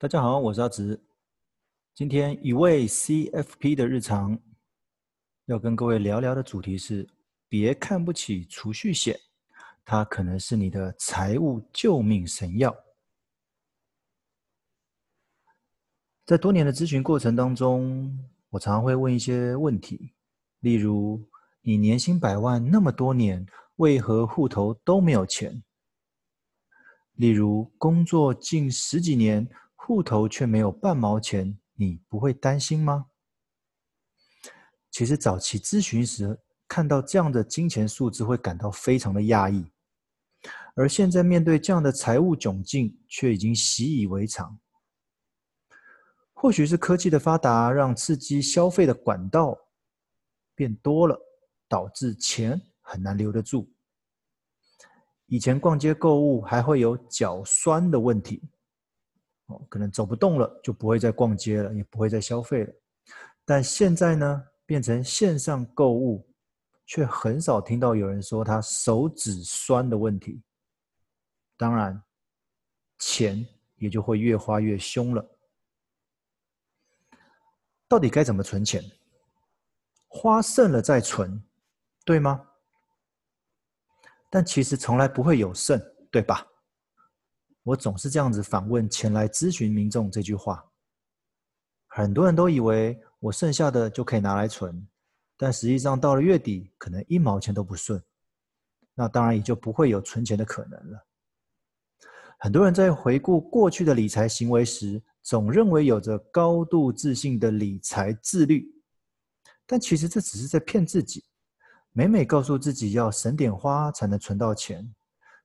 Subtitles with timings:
[0.00, 0.98] 大家好，我是阿直。
[1.94, 4.40] 今天一位 CFP 的日常，
[5.44, 7.06] 要跟各位聊聊的主题是：
[7.50, 9.20] 别看不起储蓄险，
[9.84, 12.74] 它可能是你的财务救命神药。
[16.24, 20.14] 在多年的咨询过程当中，我常常会问一些问题，
[20.60, 21.28] 例如：
[21.60, 23.46] 你年薪百万那么多年，
[23.76, 25.62] 为何户头都没有钱？
[27.16, 29.46] 例如，工作近十几年。
[29.90, 33.06] 户头却没有半毛钱，你不会担心吗？
[34.88, 39.72] 其实早期咨询时看到这样的金钱数字，会感到非常的压抑，
[40.76, 44.60] 而现在面对这样的财务窘境，却已经习以为常。
[46.34, 49.58] 或许是科技的发达，让刺激消费的管道
[50.54, 51.18] 变多了，
[51.68, 53.68] 导致钱很难留得住。
[55.26, 58.40] 以前逛街购物还会有脚酸的问题。
[59.68, 62.72] 可能走不动了，就不会再逛街了，也不会再消费了。
[63.44, 66.28] 但现在呢，变成线上购物，
[66.86, 70.42] 却很少听到有人说他手指酸的问题。
[71.56, 72.02] 当然，
[72.98, 75.26] 钱也就会越花越凶了。
[77.88, 78.84] 到底该怎么存钱？
[80.06, 81.42] 花剩了再存，
[82.04, 82.48] 对吗？
[84.28, 85.80] 但其实从来不会有剩，
[86.10, 86.46] 对吧？
[87.62, 90.64] 我总是这样子反问前来咨询民众这句话，
[91.88, 94.86] 很多人都以为我剩下的就可以拿来存，
[95.36, 98.02] 但实际上到了月底，可能一毛钱都不剩，
[98.94, 101.06] 那当然也就不会有存钱的可能了。
[102.38, 108.66] 很多人在回顾过去的理财行为时，总认为有着高度自信的理财自律，
[109.66, 111.22] 但其实这只是在骗自己，
[111.92, 114.94] 每每告诉自己要省点花才能存到钱。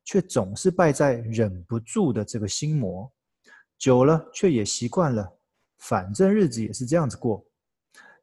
[0.06, 3.12] 却总是败在忍不住的这个心魔，
[3.78, 5.38] 久了却也习惯了，
[5.80, 7.46] 反正日子也是这样子过。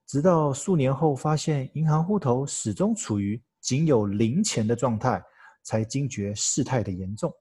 [0.06, 5.22] 直到数年后发现银行户头始终处于仅有零钱的状态，
[5.62, 7.34] 才惊觉事态的严重。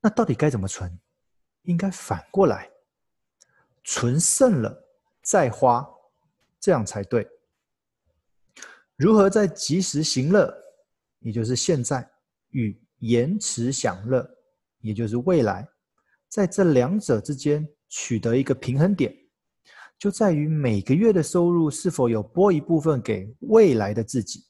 [0.00, 0.98] 那到底该怎么存？
[1.62, 2.70] 应该反过来，
[3.84, 4.88] 存剩了
[5.22, 5.86] 再花，
[6.58, 7.28] 这样才对。
[8.96, 10.67] 如何在及时行乐？
[11.20, 12.08] 也就是现在
[12.50, 14.28] 与延迟享乐，
[14.80, 15.68] 也就是未来，
[16.28, 19.14] 在这两者之间取得一个平衡点，
[19.98, 24.44] 就在于每个月的收入是否有拨一部分给未来的自己，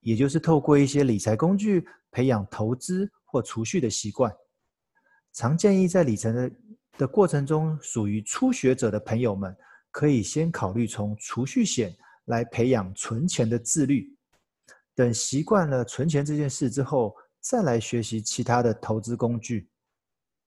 [0.00, 4.32] 也就是透过一些理财工具培养投资或储蓄的习惯。
[5.32, 6.50] 常建议在理财的
[6.98, 9.56] 的过程中，属于初学者的朋友们，
[9.90, 11.94] 可以先考虑从储蓄险
[12.26, 14.14] 来培养存钱的自律。
[14.94, 19.68] 等习惯了存钱这件事之后，再来学习其他的投资工具。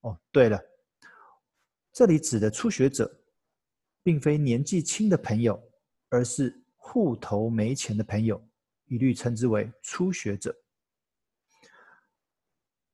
[0.01, 0.59] 哦，对了，
[1.91, 3.11] 这里指的初学者，
[4.03, 5.61] 并非年纪轻的朋友，
[6.09, 8.39] 而是户头没钱的朋友，
[8.85, 10.55] 一律称之为初学者。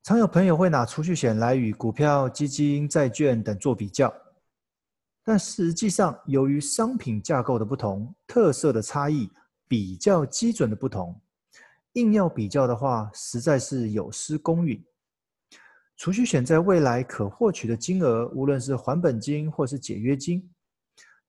[0.02, 4.12] 常有朋友会拿储蓄险来与股票、基金、债券等做比较，
[5.22, 9.30] 但实际上，由于商品架构的不同、特色的差异、
[9.68, 11.20] 比较基准的不同。
[11.94, 14.82] 硬要比较的话，实在是有失公允。
[15.96, 20.50] 储蓄险在未来可获取的金额，无论是还本金或是解约金，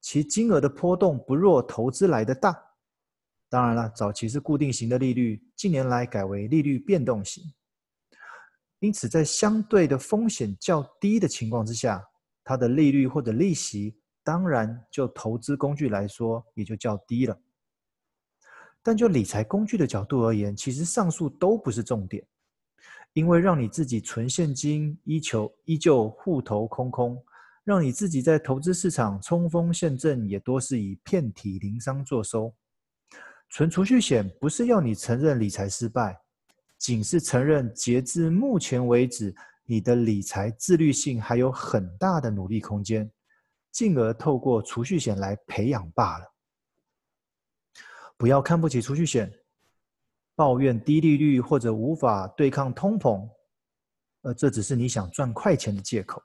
[0.00, 2.56] 其金额的波动不若投资来的大。
[3.48, 7.44] 当然了，早期是固定型的利率，近年来改为利率变动型。
[8.80, 12.02] 因此，在相对的风险较低的情况之下，
[12.42, 17.38] 它的利率或者利息，当然就投资工具来说，也就较低了。
[18.86, 22.22] 但就理财工具的角度而言，其实上述都不是重点，
[23.14, 27.16] 因为让你自己存现金，依旧依旧户头空空，
[27.64, 32.54] 让你自己在投资市场冲锋陷阵，也多是以遍体鳞伤作收。
[33.48, 36.20] 存储蓄险不是要你承认理财失败，
[36.76, 43.10] 仅是承认截至目前为止，你的理财自律性还有很大的努力空间，
[43.72, 46.33] 进而透过储蓄险来培养罢了。
[48.16, 49.32] 不要看不起储蓄险，
[50.34, 53.28] 抱怨低利率或者无法对抗通膨，
[54.22, 56.22] 而这只是你想赚快钱的借口。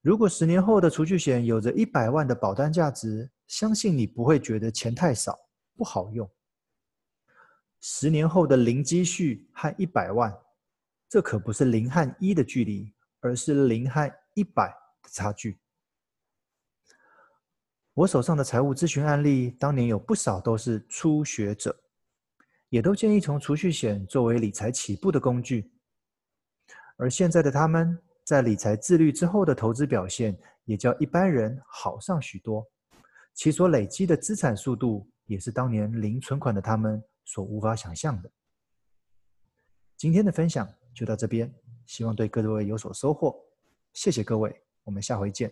[0.00, 5.38] 如果十年后的储蓄险有着一百万的保单价值，相信你不会觉得钱太少，
[5.76, 6.28] 不好用。
[7.80, 10.36] 十年后的零积蓄和一百万，
[11.08, 14.68] 这可不是零和一的距离，而是零和一百
[15.02, 15.58] 的差距。
[17.94, 21.78] 我手上的财务咨询案例，当年有不少都是初学者，
[22.70, 25.70] 也都建议从储蓄险作为理财起步的工具。
[26.96, 32.66] 而现在的他们，在理财自律之后的投资表现也较一般人好上许多，
[33.34, 38.30] 其所累积的资产速度也是当年零存款的他们所无法想象的。
[39.98, 41.52] 今天的分享就到这边，
[41.84, 43.38] 希望对各位有所收获。
[43.92, 45.50] 谢谢各位，我们下回见。